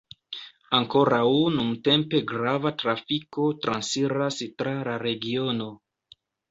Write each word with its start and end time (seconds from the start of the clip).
Ankoraŭ 0.77 1.27
nuntempe 1.57 2.23
grava 2.33 2.73
trafiko 2.81 3.47
transiras 3.67 4.43
tra 4.51 4.77
la 4.91 5.01
regiono. 5.09 5.75